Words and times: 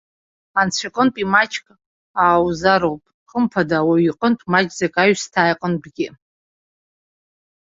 Анцәа 0.59 0.87
иҟынтәи 0.87 1.31
маҷк 1.33 1.65
ааузароуп, 2.21 3.01
хымԥада, 3.29 3.75
ауаҩ 3.81 4.03
иҟынтә, 4.09 4.43
маҷӡак 4.51 4.95
аҩсҭаа 5.01 5.51
иҟынтәгьы. 5.51 6.07